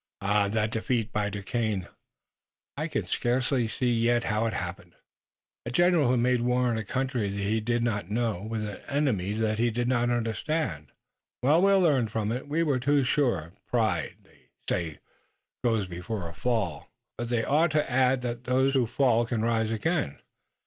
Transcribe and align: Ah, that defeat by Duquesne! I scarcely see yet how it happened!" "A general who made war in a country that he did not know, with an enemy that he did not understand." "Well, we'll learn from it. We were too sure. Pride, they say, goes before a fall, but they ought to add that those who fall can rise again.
Ah, 0.19 0.47
that 0.47 0.71
defeat 0.71 1.11
by 1.13 1.29
Duquesne! 1.29 1.87
I 2.75 2.87
scarcely 2.87 3.67
see 3.67 3.93
yet 3.93 4.23
how 4.23 4.47
it 4.47 4.53
happened!" 4.53 4.95
"A 5.63 5.69
general 5.69 6.07
who 6.07 6.17
made 6.17 6.41
war 6.41 6.71
in 6.71 6.79
a 6.79 6.83
country 6.83 7.29
that 7.29 7.39
he 7.43 7.59
did 7.59 7.83
not 7.83 8.09
know, 8.09 8.41
with 8.41 8.67
an 8.67 8.77
enemy 8.87 9.33
that 9.33 9.59
he 9.59 9.69
did 9.69 9.87
not 9.87 10.09
understand." 10.09 10.87
"Well, 11.43 11.61
we'll 11.61 11.81
learn 11.81 12.07
from 12.07 12.31
it. 12.31 12.47
We 12.47 12.63
were 12.63 12.79
too 12.79 13.03
sure. 13.03 13.53
Pride, 13.67 14.15
they 14.23 14.49
say, 14.67 14.97
goes 15.63 15.85
before 15.85 16.27
a 16.27 16.33
fall, 16.33 16.89
but 17.15 17.29
they 17.29 17.43
ought 17.45 17.69
to 17.73 17.87
add 17.91 18.23
that 18.23 18.45
those 18.45 18.73
who 18.73 18.87
fall 18.87 19.27
can 19.27 19.43
rise 19.43 19.69
again. 19.69 20.17